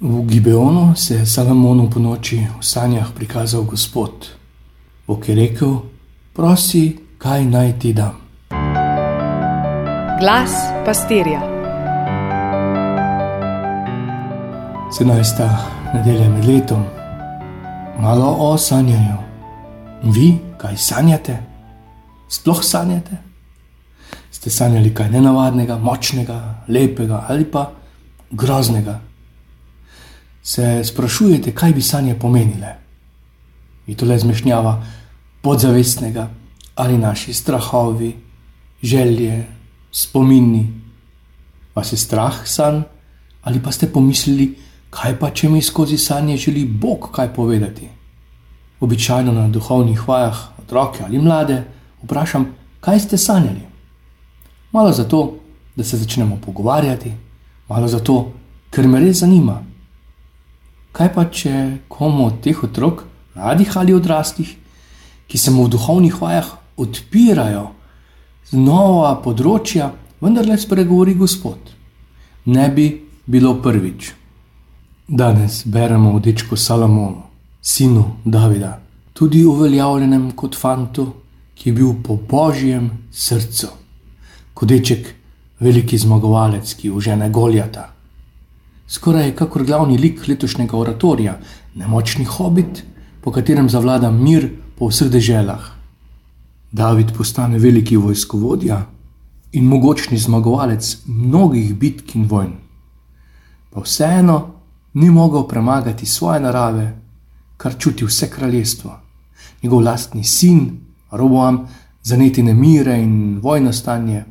V 0.00 0.26
Gibeonu 0.28 0.94
se 0.94 1.14
je 1.14 1.26
Salomonu 1.26 1.88
po 1.90 1.96
noči 1.96 2.44
v 2.44 2.60
sanjah 2.60 3.16
prikazal 3.16 3.64
Gospod. 3.64 4.28
Bog 5.08 5.24
je 5.28 5.32
rekel: 5.34 5.88
Prosi, 6.36 7.00
kaj 7.16 7.44
naj 7.48 7.80
ti 7.80 7.96
dam. 7.96 8.12
Glas 10.20 10.52
pastirja. 10.84 11.40
17. 15.00 15.48
nedelja 15.94 16.28
med 16.28 16.44
letom, 16.44 16.84
malo 17.96 18.36
o 18.52 18.58
sanjanju. 18.58 19.16
Vi, 20.12 20.36
kaj 20.60 20.76
sanjate? 20.76 21.40
Sploh 22.28 22.60
sanjate? 22.60 23.16
Ste 24.30 24.50
sanjali 24.50 24.92
kaj 24.94 25.08
nenavadnega, 25.08 25.80
močnega, 25.80 26.68
lepega 26.68 27.24
ali 27.28 27.48
pa 27.48 27.70
groznega? 28.30 29.05
Se 30.46 30.84
sprašujete, 30.84 31.50
kaj 31.54 31.72
bi 31.72 31.82
sanje 31.82 32.14
pomenile? 32.14 32.76
Je 33.86 33.96
to 33.96 34.06
le 34.06 34.18
zmešnjava 34.18 34.82
podzavestnega 35.42 36.28
ali 36.74 36.98
naši 36.98 37.32
strahovi, 37.34 38.12
želje, 38.82 39.46
spomini? 39.90 40.68
Vas 41.74 41.92
je 41.92 41.98
strah 41.98 42.46
san 42.46 42.82
ali 43.42 43.62
pa 43.62 43.72
ste 43.72 43.86
pomislili, 43.92 44.54
kaj 44.90 45.18
pa 45.18 45.30
če 45.30 45.48
mi 45.48 45.62
skozi 45.62 45.98
sanje 45.98 46.36
želi 46.36 46.64
Bog 46.64 47.10
kaj 47.12 47.34
povedati? 47.34 47.88
Običajno 48.80 49.32
na 49.32 49.48
duhovnih 49.48 50.08
vajah 50.08 50.38
otroke 50.62 51.02
ali 51.04 51.18
mlade 51.18 51.64
vprašam, 52.02 52.46
kaj 52.80 53.00
ste 53.00 53.18
sanjali. 53.18 53.66
Malo 54.72 54.92
zato, 54.92 55.38
da 55.76 55.84
se 55.84 55.96
začnemo 55.96 56.38
pogovarjati, 56.46 57.12
malo 57.68 57.88
zato, 57.88 58.32
ker 58.70 58.88
me 58.88 59.00
res 59.00 59.18
zanima. 59.20 59.62
Kaj 60.96 61.10
pa 61.12 61.26
če 61.28 61.52
komu 61.92 62.30
od 62.30 62.40
teh 62.40 62.62
otrok, 62.64 63.02
mladih 63.36 63.74
ali 63.76 63.92
odraslih, 63.92 64.48
ki 65.28 65.38
se 65.38 65.52
mu 65.52 65.66
v 65.66 65.74
duhovnih 65.74 66.14
vajah 66.20 66.54
odpirajo 66.80 67.66
znova 68.48 69.10
področja, 69.20 69.90
vendarle 70.22 70.56
spregovori 70.56 71.12
Gospod? 71.18 71.58
Ne 72.48 72.68
bi 72.72 72.86
bilo 73.26 73.58
prvič. 73.60 74.14
Danes 75.06 75.60
beremo 75.66 76.14
o 76.16 76.22
dečku 76.22 76.56
Salomonu, 76.56 77.26
sinu 77.60 78.04
Davida, 78.24 78.78
tudi 79.12 79.44
uveljavljenem 79.44 80.30
kot 80.32 80.56
fantu, 80.56 81.10
ki 81.54 81.68
je 81.68 81.74
bil 81.76 81.92
po 82.02 82.16
božjem 82.16 82.88
srcu, 83.12 83.68
kot 84.54 84.68
deček, 84.72 85.12
veliki 85.60 85.98
zmagovalec, 85.98 86.72
ki 86.80 86.90
užene 86.90 87.28
Goljata. 87.30 87.95
Skoraj 88.88 89.34
kakor 89.34 89.64
glavni 89.64 89.98
lik 89.98 90.28
letošnjega 90.28 90.76
oratorija, 90.78 91.38
nemočni 91.74 92.24
hobit, 92.24 92.84
po 93.20 93.32
katerem 93.32 93.68
zavlada 93.68 94.10
mir 94.10 94.50
po 94.78 94.86
vseh 94.88 95.10
deželah. 95.10 95.72
David 96.72 97.10
postane 97.16 97.58
veliki 97.58 97.96
vojskovodja 97.96 98.84
in 99.52 99.64
mogočni 99.66 100.18
zmagovalec 100.18 100.96
mnogih 101.06 101.74
bitk 101.74 102.14
in 102.14 102.28
vojn. 102.30 102.52
Pa 103.70 103.80
vseeno 103.80 104.36
ni 104.94 105.10
mogel 105.10 105.48
premagati 105.48 106.06
svoje 106.06 106.40
narave, 106.40 106.86
kar 107.56 107.78
čuti 107.78 108.04
vse 108.04 108.30
kraljestvo. 108.30 109.00
Njegov 109.62 109.82
lastni 109.82 110.24
sin, 110.24 110.80
Roboam, 111.10 111.66
zaneti 112.02 112.42
nemire 112.42 112.98
in 113.02 113.38
vojno 113.42 113.72
stanje. 113.72 114.24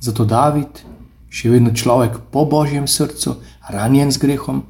Zato 0.00 0.24
David, 0.24 0.82
še 1.28 1.50
vedno 1.50 1.72
človek 1.74 2.18
po 2.30 2.44
božjem 2.44 2.86
srcu, 2.86 3.36
ranjen 3.68 4.12
z 4.12 4.18
grehom, 4.18 4.62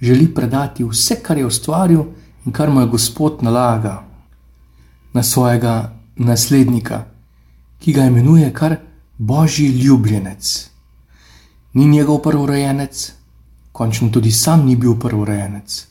želi 0.00 0.34
predati 0.34 0.84
vse, 0.84 1.22
kar 1.22 1.38
je 1.38 1.46
ustvaril 1.46 2.04
in 2.46 2.52
kar 2.52 2.70
mu 2.70 2.80
je 2.80 2.86
Gospod 2.86 3.42
nalaga 3.42 4.04
na 5.12 5.22
svojega 5.22 5.92
naslednika, 6.16 7.04
ki 7.78 7.92
ga 7.92 8.04
imenuje 8.04 8.52
kar 8.52 8.76
Božji 9.18 9.68
ljubljenec. 9.68 10.70
Ni 11.74 11.86
njegov 11.86 12.18
prvorojenec, 12.18 13.12
končno 13.72 14.08
tudi 14.08 14.32
sam 14.32 14.66
ni 14.66 14.76
bil 14.76 14.98
prvorojenec. 14.98 15.86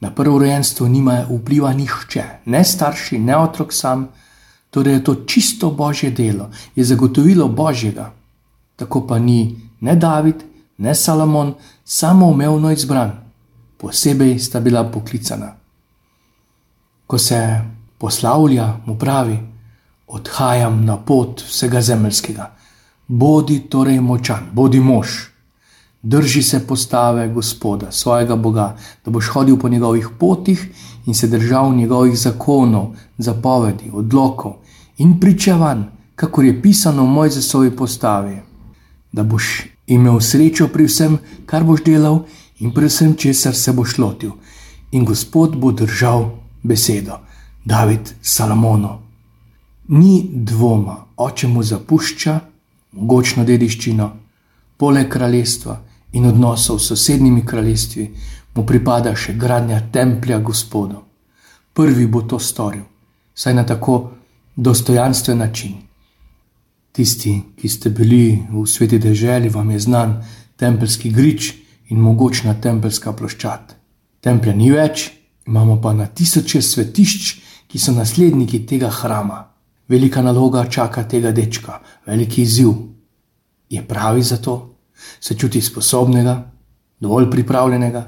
Na 0.00 0.10
prvorojenstvo 0.10 0.88
nima 0.88 1.24
vpliva 1.30 1.72
nihče, 1.72 2.24
ne 2.46 2.64
starši, 2.64 3.18
ne 3.18 3.36
otrok 3.36 3.72
sam, 3.72 4.08
torej 4.70 4.94
je 4.94 5.04
to 5.04 5.14
čisto 5.14 5.70
božje 5.70 6.10
delo, 6.10 6.50
je 6.76 6.84
zagotovilo 6.84 7.48
božjega. 7.48 8.12
Tako 8.76 9.06
pa 9.06 9.18
ni 9.18 9.60
ne 9.80 9.96
David, 9.96 10.42
ne 10.78 10.94
Salomon, 10.94 11.54
samo 11.84 12.26
umevno 12.26 12.70
izbran, 12.70 13.12
posebej 13.78 14.38
sta 14.38 14.60
bila 14.60 14.84
poklicana. 14.90 15.54
Ko 17.06 17.18
se 17.18 17.60
poslavlja, 17.98 18.76
mu 18.86 18.98
pravi: 18.98 19.38
Odhajam 20.06 20.84
na 20.84 20.96
pot 20.96 21.40
vsega 21.40 21.80
zemeljskega, 21.80 22.50
bodi 23.08 23.60
torej 23.60 24.00
močan, 24.00 24.50
bodi 24.52 24.80
mož, 24.80 25.08
drži 26.02 26.42
se 26.42 26.66
postave 26.66 27.28
Gospoda, 27.28 27.90
svojega 27.90 28.36
Boga, 28.36 28.76
da 29.04 29.10
boš 29.10 29.28
hodil 29.28 29.58
po 29.58 29.68
njegovih 29.68 30.08
potih 30.18 30.68
in 31.06 31.14
se 31.14 31.26
držal 31.26 31.74
njegovih 31.74 32.18
zakonov, 32.18 32.94
zapovedi, 33.18 33.90
odlokov 33.92 34.54
in 34.98 35.20
pričevanj, 35.20 35.82
kakor 36.14 36.44
je 36.44 36.62
pisano 36.62 37.04
v 37.04 37.08
Mojzesovi 37.08 37.76
postavi, 37.76 38.36
da 39.12 39.22
boš 39.22 39.71
imel 39.86 40.20
srečo 40.20 40.68
pri 40.68 40.86
vsem, 40.86 41.18
kar 41.46 41.64
boš 41.64 41.84
delal 41.84 42.24
in 42.58 42.72
pri 42.72 42.86
vsem, 42.86 43.16
česar 43.16 43.54
se 43.54 43.72
boš 43.72 43.98
lotil. 43.98 44.32
In 44.92 45.04
Gospod 45.04 45.56
bo 45.56 45.72
držal 45.72 46.30
besedo, 46.62 47.18
David 47.64 48.14
Salomono. 48.22 49.02
Ni 49.88 50.28
dvoma, 50.32 50.96
oče 51.16 51.48
mu 51.48 51.62
zapušča 51.62 52.40
mogočno 52.92 53.44
dediščino, 53.44 54.10
poleg 54.76 55.08
kraljestva 55.08 55.80
in 56.12 56.26
odnosov 56.26 56.78
s 56.78 56.92
sosednjimi 56.92 57.46
kraljestvi, 57.46 58.10
mu 58.54 58.66
pripada 58.66 59.14
še 59.16 59.32
gradnja 59.32 59.80
templja 59.92 60.38
Gospodu. 60.38 61.00
Prvi 61.72 62.06
bo 62.06 62.22
to 62.22 62.38
storil, 62.38 62.84
saj 63.34 63.54
na 63.54 63.64
tako 63.66 64.10
dostojanstven 64.56 65.38
način. 65.38 65.78
Tisti, 66.92 67.38
ki 67.56 67.68
ste 67.68 67.90
bili 67.90 68.42
v 68.52 68.66
sveti 68.68 68.98
deželi, 68.98 69.48
vam 69.48 69.70
je 69.70 69.78
znan 69.80 70.18
tempelski 70.56 71.10
grič 71.10 71.54
in 71.88 72.00
mogočna 72.00 72.54
tempelska 72.60 73.12
ploščad. 73.16 73.72
Templja 74.20 74.52
ni 74.54 74.68
več, 74.70 75.08
imamo 75.48 75.80
pa 75.80 75.94
na 75.96 76.06
tisoče 76.06 76.60
svetišč, 76.62 77.30
ki 77.72 77.78
so 77.80 77.94
nasledniki 77.96 78.66
tega 78.68 78.90
hrama. 78.92 79.40
Velika 79.88 80.22
naloga 80.22 80.66
čaka 80.68 81.06
tega 81.08 81.32
dečka, 81.32 81.80
veliki 82.06 82.42
izziv. 82.42 82.74
Je 83.72 83.80
pravi 83.88 84.22
za 84.22 84.36
to, 84.36 84.76
se 85.20 85.34
čuti 85.34 85.60
sposobnega, 85.60 86.36
dovolj 87.00 87.30
pripravljenega, 87.30 88.02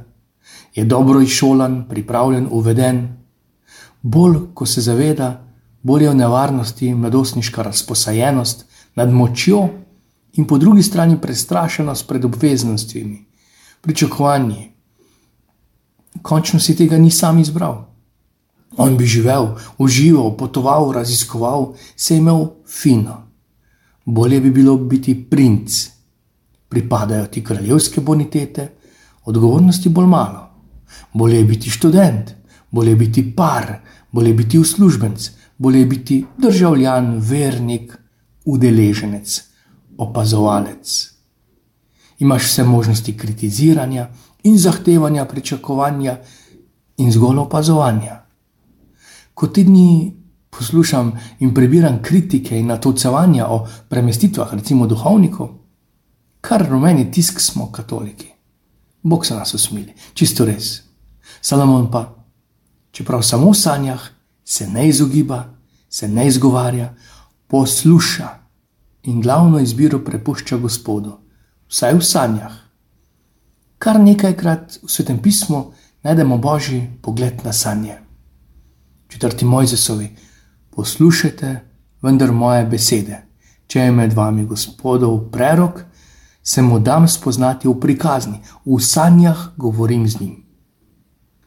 je 0.74 0.84
dobro 0.84 1.20
izšolan, 1.20 1.86
pripravljen, 1.88 2.48
uveden. 2.50 3.00
Bolj 4.02 4.38
ko 4.54 4.66
se 4.66 4.80
zaveda, 4.80 5.53
bolj 5.84 6.04
je 6.04 6.10
v 6.10 6.20
nevarnosti 6.24 6.94
mladostniška 6.94 7.62
razposajenost, 7.62 8.64
nad 8.94 9.12
močjo 9.12 9.68
in 10.32 10.46
po 10.46 10.58
drugi 10.58 10.82
strani 10.82 11.20
prestrašenost 11.20 12.08
pred 12.08 12.24
obveznostmi, 12.24 13.24
pričakovanji. 13.80 14.70
Končno 16.22 16.60
si 16.60 16.76
tega 16.76 16.98
ni 16.98 17.10
sam 17.10 17.38
izbral. 17.38 17.84
On 18.76 18.96
bi 18.96 19.06
živel, 19.06 19.48
užival, 19.78 20.36
potoval, 20.36 20.92
raziskoval, 20.92 21.74
se 21.96 22.16
imel 22.16 22.46
fino. 22.66 23.20
Bolje 24.04 24.40
bi 24.40 24.50
bilo 24.50 24.76
biti 24.76 25.14
princ. 25.30 25.90
Pripadajo 26.68 27.26
ti 27.26 27.44
kraljevske 27.44 28.00
bonitete, 28.00 28.72
odgovornosti 29.24 29.88
bolj 29.88 30.06
malo. 30.06 30.50
Bolje 31.12 31.36
je 31.36 31.44
biti 31.44 31.70
študent, 31.70 32.30
bolje 32.70 32.90
je 32.90 32.96
biti 32.96 33.36
par, 33.36 33.78
bolje 34.12 34.28
je 34.28 34.34
biti 34.34 34.58
uslužbenc, 34.58 35.30
bolje 35.58 35.78
je 35.80 35.86
biti 35.86 36.24
državljan, 36.38 37.18
vernik, 37.18 37.98
udeleženec, 38.44 39.42
opazovalec. 39.98 41.10
Imaš 42.18 42.44
vse 42.44 42.64
možnosti 42.64 43.16
kritiziranja 43.18 44.08
in 44.42 44.58
zahtevanja, 44.58 45.24
pričakovanja 45.24 46.18
in 46.96 47.12
zgolj 47.12 47.38
opazovanja. 47.38 48.22
Ko 49.34 49.46
ti 49.46 49.64
dni 49.64 50.16
poslušam 50.50 51.12
in 51.38 51.54
prebiram 51.54 52.02
kritike 52.02 52.58
in 52.58 52.66
natolcevanja 52.66 53.46
o 53.46 53.66
premestitvah, 53.88 54.54
recimo 54.54 54.86
duhovnikov, 54.86 55.48
kar 56.40 56.66
rumeni 56.70 57.10
tisk 57.10 57.40
smo 57.40 57.72
katoliki. 57.72 58.28
Bog 59.02 59.26
se 59.26 59.34
nas 59.34 59.54
usmili, 59.54 59.94
čisto 60.14 60.44
res. 60.44 60.82
Salomon 61.40 61.90
pa, 61.90 62.14
čeprav 62.90 63.22
samo 63.22 63.50
v 63.50 63.54
sanjah, 63.54 64.13
se 64.44 64.68
ne 64.68 64.88
izogiba, 64.88 65.44
se 65.88 66.08
ne 66.08 66.26
izgovarja, 66.26 66.94
posluša 67.46 68.28
in 69.02 69.20
glavno 69.22 69.60
izbiro 69.60 69.98
prepušča 70.04 70.56
Gospodu, 70.56 71.18
vsaj 71.68 71.94
v 71.94 72.04
sanjah. 72.04 72.52
Kar 73.78 74.00
nekajkrat 74.00 74.78
v 74.82 74.88
svetem 74.88 75.18
pismu 75.22 75.72
najdemo 76.02 76.38
božji 76.38 76.90
pogled 77.02 77.44
na 77.44 77.52
sanje. 77.52 77.98
Četrti 79.08 79.44
Mojzesovi, 79.44 80.16
poslušajte 80.70 81.60
vendar 82.02 82.32
moje 82.32 82.64
besede. 82.66 83.22
Če 83.66 83.80
je 83.80 83.92
med 83.92 84.12
vami 84.12 84.44
gospodov 84.46 85.30
prerok, 85.32 85.80
se 86.42 86.62
mu 86.62 86.78
dam 86.78 87.08
spoznati 87.08 87.68
v 87.68 87.78
prikazni, 87.80 88.42
v 88.64 88.80
sanjah 88.80 89.48
govorim 89.56 90.08
z 90.08 90.20
njim. 90.20 90.34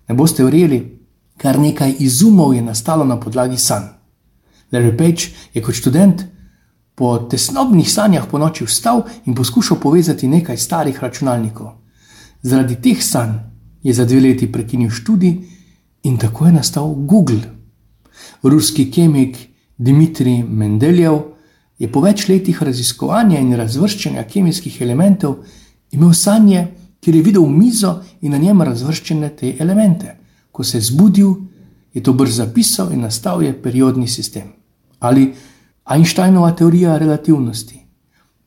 Ne 0.10 0.16
boste 0.16 0.44
verjeli, 0.44 0.97
kar 1.38 1.60
nekaj 1.60 1.96
izumov 2.00 2.54
je 2.54 2.62
nastalo 2.62 3.06
na 3.06 3.20
podlagi 3.20 3.58
sanj. 3.58 3.84
Larry 4.72 4.98
Page 4.98 5.30
je 5.54 5.62
kot 5.62 5.76
študent 5.76 6.24
po 6.96 7.18
tesnobnih 7.30 7.92
sanjah 7.92 8.26
po 8.32 8.38
noči 8.38 8.66
vstal 8.66 9.04
in 9.26 9.36
poskušal 9.36 9.80
povezati 9.80 10.28
nekaj 10.28 10.58
starih 10.58 11.04
računalnikov. 11.04 11.72
Zaradi 12.42 12.76
teh 12.82 13.04
sanj 13.04 13.38
je 13.84 13.94
za 13.94 14.06
dve 14.06 14.20
leti 14.20 14.52
prekinil 14.52 14.90
študij 14.90 15.38
in 16.04 16.18
tako 16.18 16.46
je 16.46 16.52
nastal 16.52 16.94
Google. 16.96 17.42
Ruski 18.44 18.92
kemik 18.92 19.38
Dmitrij 19.78 20.44
Mendeljev 20.44 21.20
je 21.78 21.92
po 21.92 22.02
več 22.02 22.28
letih 22.28 22.64
raziskovanja 22.64 23.40
in 23.40 23.54
razvrščanja 23.56 24.24
kemijskih 24.24 24.82
elementov 24.82 25.44
imel 25.92 26.14
sanje, 26.14 26.68
kjer 27.00 27.16
je 27.16 27.24
videl 27.24 27.46
mizo 27.46 28.00
in 28.22 28.32
na 28.32 28.38
njem 28.38 28.62
razvrščene 28.62 29.30
te 29.38 29.54
elemente. 29.60 30.16
Ko 30.58 30.64
se 30.66 30.78
je 30.78 30.88
zbudil, 30.90 31.36
je 31.94 32.02
to 32.02 32.14
brzo 32.18 32.42
zapisal 32.42 32.90
in 32.94 33.04
nastal 33.06 33.44
je 33.44 33.54
periodni 33.54 34.08
sistem. 34.08 34.56
Ali 35.00 35.34
Einsteinova 35.86 36.52
teorija 36.52 36.98
relativnosti, 36.98 37.78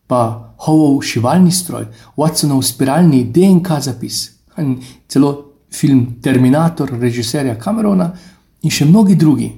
pa 0.07 0.55
Hovov 0.59 0.99
šivalni 1.07 1.53
stroj, 1.55 1.87
Watsonov 2.17 2.65
spiralni 2.67 3.23
DNK 3.31 3.79
zapis, 3.81 4.19
in 4.59 4.81
celo 5.09 5.55
film 5.71 6.19
Terminator, 6.23 6.91
režiserja 6.99 7.55
Camerona 7.63 8.11
in 8.63 8.75
še 8.75 8.85
mnogi 8.91 9.15
drugi. 9.15 9.53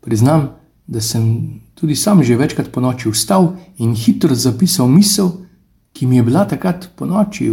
Priznam, 0.00 0.48
da 0.86 1.00
sem 1.04 1.60
tudi 1.76 1.96
sam 1.96 2.24
že 2.24 2.36
večkrat 2.40 2.72
po 2.72 2.80
noči 2.80 3.12
vstal 3.12 3.52
in 3.78 3.92
hitro 3.94 4.34
zapisal 4.34 4.88
misel, 4.88 5.44
ki 5.92 6.06
mi 6.06 6.16
je 6.16 6.22
bila 6.22 6.46
takrat 6.48 6.88
po 6.96 7.06
noči 7.06 7.52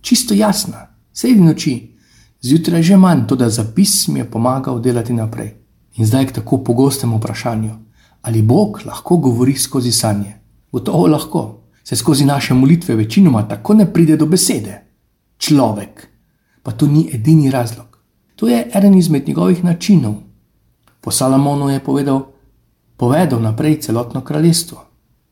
čisto 0.00 0.34
jasna, 0.34 0.86
sredi 1.12 1.42
noči, 1.42 1.95
zjutraj 2.42 2.82
že 2.82 2.96
manj, 2.96 3.26
to 3.26 3.36
da 3.36 3.50
zapis 3.50 4.08
mi 4.08 4.18
je 4.20 4.30
pomagal 4.30 4.80
delati 4.80 5.12
naprej. 5.12 5.54
In 5.96 6.06
zdaj 6.06 6.26
k 6.26 6.32
tako 6.32 6.58
pogostemu 6.64 7.16
vprašanju 7.16 7.86
ali 8.26 8.42
Bog 8.42 8.80
lahko 8.84 9.16
govori 9.16 9.54
skozi 9.54 9.92
sanje. 9.92 10.34
Gotovo 10.72 11.06
lahko, 11.06 11.62
se 11.84 11.96
skozi 11.96 12.24
naše 12.24 12.54
molitve 12.54 12.94
večinoma 12.94 13.48
tako 13.48 13.74
ne 13.74 13.92
pride 13.92 14.16
do 14.16 14.26
besede. 14.26 14.82
Človek, 15.38 16.08
pa 16.62 16.72
to 16.72 16.86
ni 16.86 17.10
edini 17.14 17.50
razlog. 17.50 17.98
To 18.36 18.48
je 18.48 18.70
eden 18.74 18.94
izmed 18.94 19.28
njegovih 19.28 19.64
načinov. 19.64 20.14
Po 21.00 21.10
Salomonu 21.10 21.70
je 21.70 21.84
povedal: 21.84 22.20
Povedal 22.96 23.42
naprej 23.42 23.80
celotno 23.80 24.20
kraljestvo. 24.20 24.82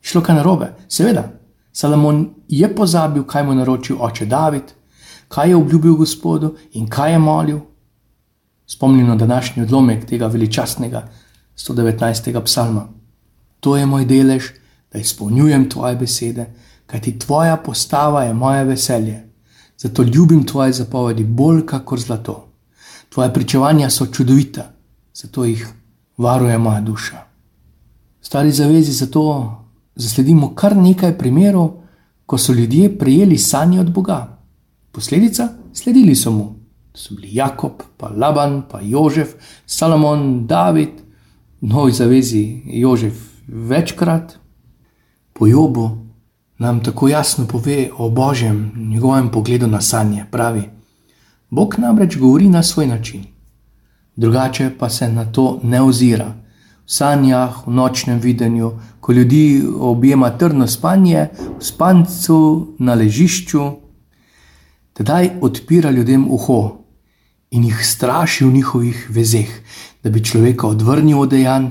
Šlo 0.01 0.21
kaj 0.21 0.35
narobe? 0.35 0.73
Seveda, 0.87 1.31
Salomon 1.71 2.29
je 2.47 2.75
pozabil, 2.75 3.23
kaj 3.23 3.43
mu 3.43 3.51
je 3.51 3.55
naročil 3.55 3.97
oče 3.99 4.25
David, 4.25 4.63
kaj 5.35 5.49
je 5.49 5.55
obljubil 5.55 5.95
Gospodu 5.95 6.53
in 6.71 6.87
kaj 6.87 7.11
je 7.11 7.19
molil. 7.19 7.59
Spomnim 8.67 9.07
na 9.07 9.15
današnji 9.15 9.63
odlomek 9.63 10.05
tega 10.05 10.27
veličastnega 10.27 11.07
119. 11.57 12.43
psalma. 12.43 12.87
To 13.59 13.77
je 13.77 13.85
moj 13.85 14.05
delež, 14.05 14.43
da 14.93 14.99
izpolnjujem 14.99 15.69
tvoje 15.69 15.95
besede, 15.95 16.45
kajti 16.85 17.19
tvoja 17.19 17.57
postava 17.57 18.23
je 18.23 18.33
moje 18.33 18.63
veselje. 18.63 19.27
Zato 19.77 20.03
ljubim 20.03 20.45
tvoje 20.47 20.73
zapovedi 20.73 21.23
bolj 21.23 21.65
kot 21.65 21.99
zlato. 21.99 22.47
Tvoje 23.09 23.33
pričevanja 23.33 23.89
so 23.89 24.05
čudovita, 24.05 24.71
zato 25.13 25.45
jih 25.45 25.67
varuje 26.17 26.57
moja 26.57 26.81
duša. 26.81 27.17
Stari 28.21 28.51
zavezi 28.51 28.91
zato 28.91 29.51
zasledimo 29.95 30.55
kar 30.55 30.77
nekaj 30.77 31.17
primerov, 31.17 31.69
ko 32.25 32.37
so 32.37 32.53
ljudje 32.53 32.97
prejeli 32.97 33.37
sanje 33.37 33.79
od 33.79 33.91
Boga. 33.91 34.34
Posledica: 34.95 35.49
sledili 35.73 36.15
so 36.15 36.31
mu. 36.31 36.55
To 36.91 36.99
so 36.99 37.15
bili 37.15 37.35
Jakob, 37.35 37.71
pa 37.97 38.09
Laban, 38.09 38.61
pa 38.71 38.79
Jožef, 38.81 39.33
Salomon, 39.65 40.47
David, 40.47 40.89
novi 41.61 41.91
zavezi 41.91 42.61
Jožef 42.65 43.13
večkrat. 43.47 44.37
Po 45.33 45.47
Jobu 45.47 45.89
nam 46.57 46.83
tako 46.83 47.07
jasno 47.07 47.47
pove 47.47 47.89
o 47.97 48.09
božjem 48.09 48.71
njegovem 48.89 49.31
pogledu 49.31 49.67
na 49.67 49.81
sanje. 49.81 50.25
Pravi: 50.31 50.63
Bog 51.49 51.75
namreč 51.77 52.17
govori 52.17 52.49
na 52.49 52.63
svoj 52.63 52.87
način, 52.87 53.23
drugače 54.15 54.71
pa 54.79 54.89
se 54.89 55.11
na 55.11 55.25
to 55.25 55.59
ne 55.63 55.81
ozira. 55.81 56.33
V 56.85 56.91
sanjah, 56.91 57.67
v 57.67 57.71
nočnem 57.71 58.19
videnju, 58.19 58.71
ko 58.99 59.11
ljudi 59.11 59.63
objema 59.79 60.29
trdno 60.37 60.67
spanje, 60.67 61.27
v 61.59 61.63
spancu, 61.63 62.67
na 62.79 62.93
ležišču, 62.93 63.71
tedaj 64.95 65.29
odpira 65.41 65.91
ljudem 65.91 66.27
uho 66.31 66.85
in 67.51 67.63
jih 67.63 67.79
straši 67.83 68.45
v 68.45 68.53
njihovih 68.53 69.07
vezeh, 69.09 69.51
da 70.03 70.09
bi 70.09 70.23
človeka 70.23 70.67
odvrnil 70.67 71.19
od 71.19 71.29
dejanj, 71.29 71.67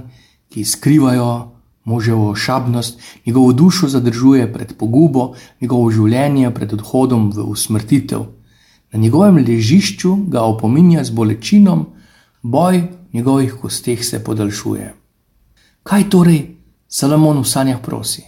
ki 0.49 0.65
skrivajo 0.65 1.55
moževo 1.85 2.35
šabnost, 2.35 3.01
njegovo 3.27 3.53
dušo 3.53 3.89
zadržuje 3.89 4.53
pred 4.53 4.77
pogubo, 4.79 5.35
njegovo 5.61 5.91
življenje 5.91 6.51
pred 6.55 6.73
odhodom 6.73 7.31
v 7.33 7.45
usmrtitev. 7.49 8.27
Na 8.93 8.99
njegovem 9.01 9.37
ležišču 9.37 10.17
ga 10.29 10.43
opominja 10.43 11.05
z 11.05 11.11
bolečinom, 11.11 11.87
boj 12.43 12.79
v 12.79 13.17
njegovih 13.17 13.57
kosteh 13.61 14.05
se 14.05 14.25
podaljšuje. 14.25 14.93
Kaj 15.83 16.09
torej 16.11 16.57
Salomon 16.89 17.41
v 17.41 17.49
sanjah 17.49 17.81
prosi? 17.83 18.23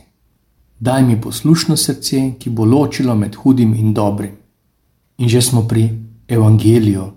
Daj 0.81 1.03
mi 1.03 1.21
poslušno 1.21 1.77
srce, 1.77 2.33
ki 2.39 2.51
bo 2.51 2.65
ločilo 2.65 3.15
med 3.15 3.37
hudim 3.37 3.75
in 3.75 3.95
dobrim. 3.95 4.46
In 5.19 5.29
že 5.29 5.43
smo 5.43 5.65
pri 5.69 5.89
evangeliju, 6.29 7.13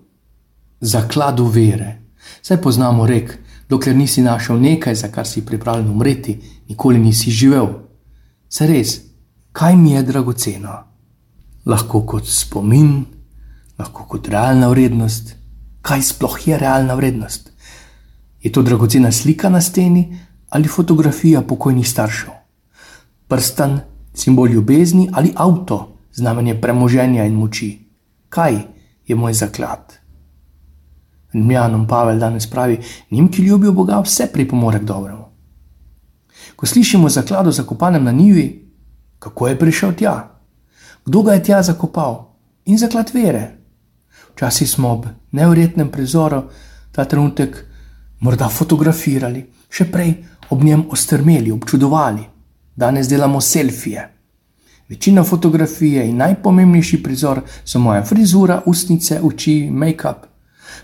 zakladu 0.81 1.46
vere. 1.46 2.01
Saj 2.42 2.62
poznamo 2.62 3.07
rek, 3.07 3.40
dokler 3.69 3.96
nisi 3.96 4.22
našel 4.22 4.62
nekaj, 4.62 4.96
za 4.96 5.07
kar 5.07 5.28
si 5.28 5.46
pripravljen 5.46 5.90
umreti, 5.90 6.40
nikoli 6.69 7.00
nisi 7.00 7.31
živel. 7.31 7.68
Se 8.50 8.68
res, 8.68 9.01
kaj 9.51 9.75
mi 9.75 9.92
je 9.92 10.04
dragoceno? 10.04 10.78
Lahko 11.66 12.01
kot 12.06 12.25
spomin, 12.25 13.06
lahko 13.80 14.06
kot 14.07 14.28
realna 14.28 14.69
vrednost. 14.69 15.35
Kaj 15.81 16.02
sploh 16.02 16.47
je 16.47 16.57
realna 16.57 16.95
vrednost? 16.95 17.52
Je 18.42 18.52
to 18.52 18.62
dragocena 18.64 19.12
slika 19.12 19.50
na 19.50 19.62
steni 19.62 20.18
ali 20.50 20.68
fotografija 20.68 21.42
pokojnih 21.42 21.90
staršev? 21.90 22.31
Prstan, 23.28 23.80
simbol 24.14 24.47
ljubezni 24.47 25.09
ali 25.14 25.33
avto, 25.35 25.97
znamenje 26.14 26.62
premoženja 26.62 27.26
in 27.26 27.35
moči? 27.35 27.89
Kaj 28.30 28.57
je 29.07 29.16
moj 29.16 29.33
zaklad? 29.33 30.00
Rimljanom 31.33 31.88
Pavel 31.88 32.19
danes 32.19 32.50
pravi: 32.50 32.80
Nim, 33.09 33.31
ki 33.31 33.44
ljubijo 33.44 33.71
Boga, 33.71 34.02
vse 34.06 34.30
pripomore 34.33 34.80
k 34.80 34.83
dobremu. 34.83 35.26
Ko 36.56 36.66
slišimo 36.66 37.09
zaklado 37.09 37.52
zakopanem 37.52 38.04
na 38.04 38.12
nivi, 38.12 38.69
kako 39.19 39.48
je 39.48 39.59
prišel 39.59 39.94
tja, 39.94 40.40
kdo 41.06 41.21
ga 41.21 41.33
je 41.33 41.44
tja 41.44 41.64
zakopal 41.64 42.36
in 42.66 42.78
zaklad 42.78 43.12
vere. 43.14 43.57
Včasih 44.33 44.69
smo 44.69 44.92
ob 44.92 45.06
nevrjetnem 45.31 45.92
prizoru 45.92 46.44
ta 46.92 47.06
trenutek 47.06 47.66
morda 48.19 48.50
fotografirali, 48.50 49.45
še 49.69 49.86
prej 49.92 50.14
ob 50.50 50.64
njem 50.64 50.86
ostrmeli, 50.92 51.52
občudovali. 51.52 52.24
Danes 52.76 53.07
delamo 53.07 53.42
selfije. 53.42 54.19
Večina 54.90 55.24
fotografije 55.24 56.08
in 56.10 56.18
najpomembnejši 56.18 57.04
prizor 57.04 57.42
so 57.66 57.80
moja 57.80 58.04
frizura, 58.06 58.62
ustnice, 58.66 59.19
oči, 59.24 59.69
make-up 59.72 60.30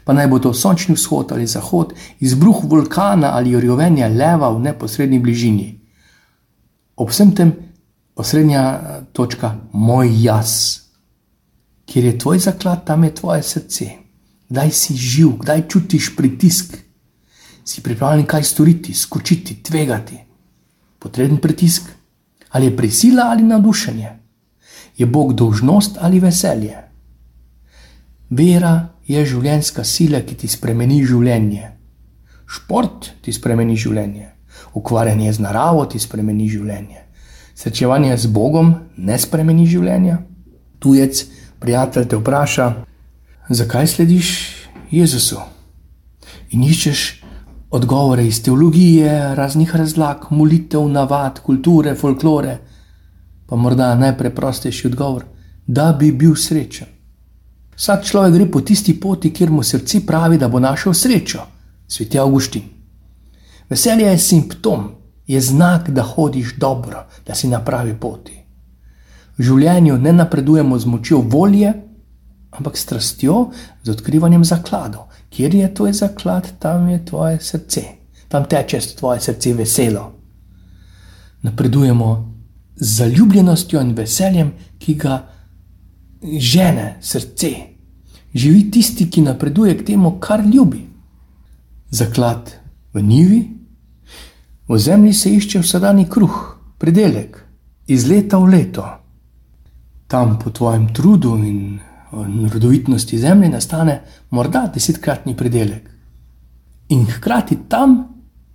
pa 0.06 0.14
naj 0.14 0.28
bo 0.28 0.40
to 0.40 0.54
sončni 0.54 0.96
vzhod 0.96 1.32
ali 1.32 1.48
zahod, 1.48 1.94
izbruh 2.20 2.64
vulkana 2.64 3.34
ali 3.34 3.60
rjovenje 3.60 4.10
leva 4.10 4.52
v 4.54 4.62
neposrednji 4.70 5.20
bližini. 5.20 5.68
Ob 6.96 7.10
vsem 7.10 7.34
tem 7.36 7.54
osrednja 8.16 8.64
eh, 8.64 9.02
točka 9.14 9.56
moj 9.74 10.12
jaz, 10.24 10.52
kjer 11.86 12.06
je 12.06 12.20
tvoj 12.20 12.40
zaklad, 12.40 12.86
tam 12.86 13.04
je 13.04 13.16
tvoje 13.16 13.44
srce. 13.44 13.90
Kdaj 14.50 14.72
si 14.72 14.96
živ, 14.96 15.38
kdaj 15.42 15.68
čutiš 15.68 16.14
pritisk, 16.16 16.78
si 17.66 17.82
pripravljen 17.82 18.26
kaj 18.30 18.44
storiti, 18.44 18.94
skočiti, 18.94 19.58
tvegati. 19.64 20.20
Potreben 21.00 21.38
pritisk, 21.42 21.90
ali 22.56 22.66
je 22.66 22.78
prisila 22.78 23.24
ali 23.30 23.44
navdušenje, 23.44 24.10
je 24.98 25.06
Bog 25.06 25.34
dolžnost 25.34 25.98
ali 26.02 26.20
veselje. 26.20 26.78
Vera 28.30 28.88
je 29.08 29.26
življenska 29.26 29.84
sila, 29.84 30.22
ki 30.24 30.38
ti 30.40 30.48
spremeni 30.48 31.02
življenje. 31.04 31.74
Šport 32.48 33.10
ti 33.22 33.34
spremeni 33.36 33.76
življenje, 33.76 34.30
ukvarjanje 34.74 35.34
z 35.34 35.44
naravo 35.44 35.84
ti 35.86 36.00
spremeni 36.00 36.48
življenje, 36.48 37.04
srečevanje 37.60 38.16
z 38.24 38.32
Bogom 38.32 38.72
ne 38.96 39.20
spremeni 39.20 39.68
življenja. 39.68 40.22
Tujec, 40.80 41.26
prijatelj 41.60 42.08
te 42.08 42.22
vpraša, 42.22 42.70
zakaj 43.50 43.92
slediš 43.98 44.32
Jezusu? 44.96 45.44
In 46.56 46.64
iščeš 46.64 47.25
odgovore 47.70 48.28
iz 48.28 48.44
teologije, 48.44 49.36
raznih 49.36 49.76
razlag, 49.76 50.18
molitev, 50.30 50.88
navad, 50.88 51.40
kulture, 51.40 51.96
folklore. 51.96 52.58
Pa 53.46 53.56
morda 53.56 53.96
najpreprostejši 53.96 54.88
odgovor, 54.88 55.24
da 55.68 55.96
bi 56.00 56.12
bil 56.12 56.36
srečen. 56.36 56.88
Vsak 57.76 58.06
človek 58.06 58.34
gre 58.34 58.52
po 58.52 58.62
tisti 58.62 59.00
poti, 59.00 59.34
kjer 59.34 59.52
mu 59.52 59.64
srce 59.64 60.06
pravi, 60.06 60.38
da 60.38 60.48
bo 60.48 60.60
našel 60.60 60.94
srečo, 60.94 61.42
sveti 61.88 62.20
Augustin. 62.20 62.64
Veselje 63.70 64.06
je 64.06 64.18
simptom, 64.18 64.90
je 65.28 65.42
znak, 65.42 65.90
da 65.90 66.04
hodiš 66.04 66.56
dobro, 66.58 67.06
da 67.28 67.36
si 67.36 67.48
na 67.48 67.60
pravi 67.60 67.96
poti. 68.00 68.38
V 69.38 69.44
življenju 69.44 69.98
ne 69.98 70.14
napredujemo 70.14 70.80
z 70.80 70.86
močjo 70.86 71.20
volje, 71.20 71.74
ampak 72.58 72.78
strastjo, 72.78 73.52
z 73.84 73.90
odkrivanjem 73.90 74.46
zakladov. 74.46 75.10
Kjer 75.30 75.56
je 75.56 75.74
tvoj 75.74 75.94
zaklad, 75.94 76.48
tam 76.60 76.90
je 76.90 77.06
tvoje 77.06 77.40
srce, 77.42 77.82
tam 78.28 78.46
teče 78.46 78.80
tvoje 78.96 79.20
srce 79.22 79.54
veselo. 79.54 80.12
Napredujemo 81.42 82.34
z 82.76 82.96
zaljubljenostjo 82.98 83.82
in 83.82 83.94
veseljem, 83.96 84.52
ki 84.80 84.96
ga 84.96 85.20
žene 86.40 86.98
srce. 87.02 87.52
Živi 88.34 88.72
tisti, 88.72 89.10
ki 89.10 89.22
napreduje 89.22 89.78
k 89.78 89.86
temu, 89.86 90.18
kar 90.20 90.44
ljubi. 90.46 90.86
Zaklad 91.92 92.52
v 92.94 93.02
nivi, 93.02 93.42
v 94.68 94.78
zemlji 94.78 95.14
se 95.14 95.30
išče 95.30 95.60
vsakdanji 95.60 96.08
kruh, 96.10 96.58
predelek, 96.78 97.38
iz 97.88 98.08
leta 98.10 98.38
v 98.38 98.50
leto. 98.50 98.86
Tam 100.08 100.40
po 100.40 100.50
tvojem 100.50 100.94
trudu 100.94 101.38
in 101.38 101.80
rodovitnosti 102.12 103.18
zemlje 103.20 103.50
nastane 103.50 104.02
morda 104.30 104.72
desetkratni 104.74 105.36
predelek. 105.38 105.90
In 106.90 107.06
hkrati 107.06 107.58
tam 107.70 107.98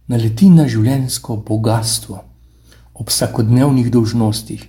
naleti 0.08 0.50
na 0.50 0.66
življenjsko 0.68 1.36
bogatstvo, 1.46 2.18
ob 2.94 3.08
vsakodnevnih 3.08 3.90
dolžnostih, 3.90 4.62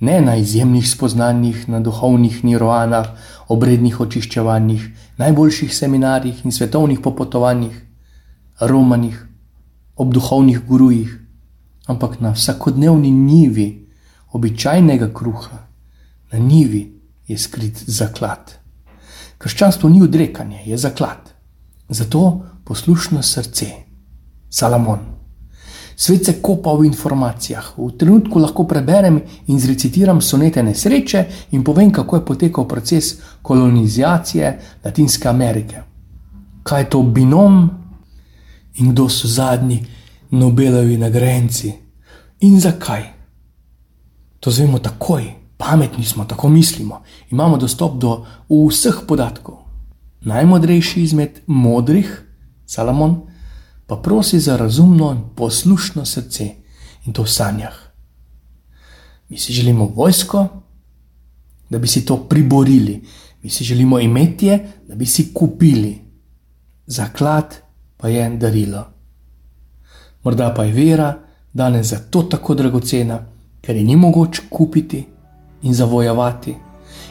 ne 0.00 0.20
na 0.20 0.36
izjemnih 0.36 0.86
spoznanjih, 0.88 1.68
na 1.68 1.80
duhovnih 1.80 2.44
nirvanah, 2.44 3.08
obrednih 3.48 4.00
očiščevanjih, 4.00 4.84
najboljših 5.18 5.74
seminarjih 5.74 6.44
in 6.44 6.54
svetovnih 6.54 7.00
popotovanjih, 7.02 7.74
romanih, 8.60 9.18
ob 9.96 10.14
duhovnih 10.14 10.60
gurujih, 10.66 11.16
ampak 11.86 12.20
na 12.20 12.34
vsakodnevni 12.36 13.10
nivi 13.10 13.88
običajnega 14.32 15.10
kruha, 15.14 15.58
na 16.32 16.38
nivi 16.38 16.97
je 17.28 17.38
skrit 17.38 17.84
zaklad. 17.86 18.54
Krščanstvo 19.38 19.88
ni 19.88 20.02
odrekanje, 20.02 20.62
je 20.66 20.78
zaklad. 20.78 21.30
Zato 21.88 22.46
poslušno 22.64 23.22
srce, 23.22 23.66
Salamon. 24.50 24.98
Svet 25.96 26.24
se 26.24 26.32
kopa 26.42 26.72
v 26.72 26.84
informacijah. 26.86 27.72
V 27.76 27.90
trenutku 27.98 28.38
lahko 28.38 28.64
preberem 28.64 29.18
in 29.46 29.58
zrecitiram 29.60 30.20
sonete 30.20 30.62
nesreče 30.62 31.24
in 31.50 31.64
povem, 31.64 31.90
kako 31.92 32.16
je 32.16 32.24
potekal 32.24 32.68
proces 32.68 33.14
kolonizacije 33.42 34.58
Latinske 34.84 35.28
Amerike. 35.28 35.82
Kaj 36.62 36.80
je 36.80 36.90
to 36.90 37.02
binom 37.02 37.70
in 38.74 38.92
kdo 38.92 39.08
so 39.08 39.28
zadnji 39.28 39.84
Nobelovi 40.30 40.96
nagrajenci 40.96 41.72
in 42.40 42.60
zakaj. 42.60 43.02
To 44.40 44.50
zvemo 44.50 44.78
takoj, 44.78 45.24
pametni 45.58 46.04
smo, 46.04 46.24
tako 46.24 46.48
mislimo, 46.48 47.02
imamo 47.30 47.56
dostop 47.56 48.00
do 48.00 48.26
vseh 48.48 48.94
podatkov. 49.08 49.54
Najmodrejši 50.20 51.02
izmed 51.02 51.40
modrih, 51.46 52.24
Salomon, 52.66 53.20
pa 53.86 53.96
prosi 53.96 54.40
za 54.40 54.56
razumno 54.56 55.10
in 55.12 55.20
poslušno 55.36 56.04
srce 56.04 56.50
in 57.06 57.12
to 57.12 57.22
v 57.22 57.30
sanjah. 57.30 57.74
Mi 59.28 59.38
si 59.38 59.52
želimo 59.52 59.92
vojsko, 59.96 60.46
da 61.70 61.78
bi 61.78 61.86
si 61.86 62.04
to 62.04 62.16
priborili, 62.16 63.02
mi 63.42 63.50
si 63.50 63.64
želimo 63.64 64.00
imetje, 64.00 64.72
da 64.88 64.94
bi 64.94 65.06
si 65.06 65.34
kupili, 65.34 65.98
zaklad 66.86 67.54
pa 67.96 68.08
je 68.08 68.36
darilo. 68.36 68.86
Morda 70.22 70.54
pa 70.54 70.64
je 70.64 70.72
vera 70.72 71.18
danes 71.52 71.86
zato 71.86 72.22
tako 72.22 72.54
dragocena, 72.54 73.26
ker 73.60 73.76
je 73.76 73.84
ni 73.84 73.96
mogoče 73.96 74.42
kupiti 74.50 75.06
in 75.62 75.74
zavojevati, 75.74 76.56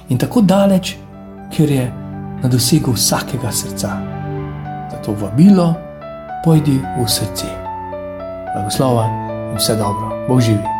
in 0.10 0.18
tako 0.18 0.42
daleč, 0.42 0.96
ker 1.51 1.72
je 1.72 1.92
na 2.44 2.50
dosegu 2.50 2.92
vsakega 2.92 3.51
srca. 3.51 3.98
Zato 4.92 5.16
vabilo 5.22 5.74
pojdi 6.46 6.80
v 6.80 7.08
srce. 7.08 7.48
Blagoslova 8.56 9.08
in 9.51 9.58
vse 9.58 9.75
dobro, 9.75 10.25
Bog 10.27 10.42
živi. 10.42 10.76